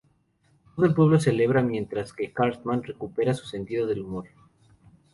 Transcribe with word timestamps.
Todo 0.75 0.87
el 0.87 0.95
pueblo 0.95 1.19
celebra 1.19 1.61
mientras 1.61 2.11
que 2.11 2.33
Cartman 2.33 2.81
recupera 2.81 3.35
su 3.35 3.45
sentido 3.45 3.85
del 3.85 4.01
humor. 4.01 4.29